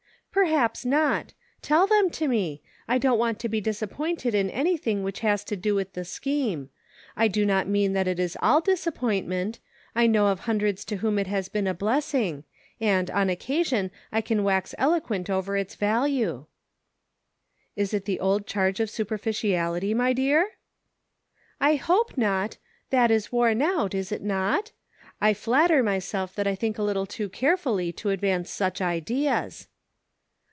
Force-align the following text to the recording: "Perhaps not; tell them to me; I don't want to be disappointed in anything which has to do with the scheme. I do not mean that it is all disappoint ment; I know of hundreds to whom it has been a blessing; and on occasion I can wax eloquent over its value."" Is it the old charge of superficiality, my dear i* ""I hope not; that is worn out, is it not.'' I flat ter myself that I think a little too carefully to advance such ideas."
"Perhaps 0.41 0.85
not; 0.85 1.33
tell 1.61 1.85
them 1.85 2.09
to 2.11 2.25
me; 2.29 2.61
I 2.87 2.97
don't 2.97 3.19
want 3.19 3.37
to 3.39 3.49
be 3.49 3.59
disappointed 3.59 4.33
in 4.33 4.49
anything 4.49 5.03
which 5.03 5.19
has 5.19 5.43
to 5.43 5.57
do 5.57 5.75
with 5.75 5.91
the 5.91 6.05
scheme. 6.05 6.69
I 7.17 7.27
do 7.27 7.45
not 7.45 7.67
mean 7.67 7.91
that 7.91 8.07
it 8.07 8.17
is 8.17 8.37
all 8.41 8.61
disappoint 8.61 9.27
ment; 9.27 9.59
I 9.93 10.07
know 10.07 10.27
of 10.27 10.39
hundreds 10.41 10.85
to 10.85 10.95
whom 10.95 11.19
it 11.19 11.27
has 11.27 11.49
been 11.49 11.67
a 11.67 11.73
blessing; 11.73 12.45
and 12.79 13.09
on 13.11 13.29
occasion 13.29 13.91
I 14.09 14.21
can 14.21 14.45
wax 14.45 14.73
eloquent 14.77 15.29
over 15.29 15.57
its 15.57 15.75
value."" 15.75 16.45
Is 17.75 17.93
it 17.93 18.05
the 18.05 18.21
old 18.21 18.47
charge 18.47 18.79
of 18.79 18.89
superficiality, 18.89 19.93
my 19.93 20.13
dear 20.13 20.43
i* 21.59 21.67
""I 21.71 21.75
hope 21.75 22.17
not; 22.17 22.55
that 22.89 23.11
is 23.11 23.33
worn 23.33 23.61
out, 23.61 23.93
is 23.93 24.13
it 24.13 24.23
not.'' 24.23 24.71
I 25.21 25.33
flat 25.33 25.67
ter 25.71 25.83
myself 25.83 26.33
that 26.35 26.47
I 26.47 26.55
think 26.55 26.77
a 26.77 26.83
little 26.83 27.05
too 27.05 27.27
carefully 27.27 27.91
to 27.91 28.11
advance 28.11 28.49
such 28.49 28.79
ideas." 28.81 29.67